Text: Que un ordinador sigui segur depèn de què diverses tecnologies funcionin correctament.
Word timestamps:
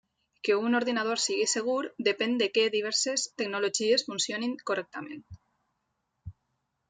Que 0.45 0.53
un 0.67 0.71
ordinador 0.79 1.19
sigui 1.23 1.43
segur 1.51 1.81
depèn 2.07 2.33
de 2.39 2.47
què 2.55 2.63
diverses 2.75 3.27
tecnologies 3.41 4.05
funcionin 4.09 4.55
correctament. 4.71 5.21